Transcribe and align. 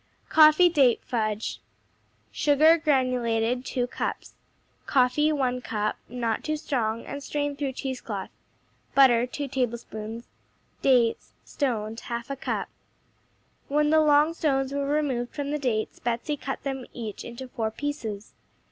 Coffee 0.29 0.67
Date 0.67 1.03
Fudge 1.03 1.61
Sugar 2.31 2.79
(granulated), 2.79 3.63
2 3.63 3.85
cups 3.85 4.33
Coffee, 4.87 5.31
1 5.31 5.61
cup 5.61 5.95
(Not 6.09 6.43
too 6.43 6.57
strong, 6.57 7.05
and 7.05 7.21
strain 7.21 7.55
through 7.55 7.73
cheesecloth.) 7.73 8.31
Butter, 8.95 9.27
2 9.27 9.47
tablespoons 9.47 10.25
Dates 10.81 11.33
(stoned), 11.45 11.99
1/2 12.01 12.39
cup 12.41 12.67
When 13.67 13.91
the 13.91 14.01
long 14.01 14.33
stones 14.33 14.73
were 14.73 14.87
removed 14.87 15.35
from 15.35 15.51
the 15.51 15.59
dates 15.59 15.99
Betsey 15.99 16.35
cut 16.35 16.63
them 16.63 16.85
each 16.93 17.23
into 17.23 17.47
four 17.49 17.69
pieces. 17.69 18.33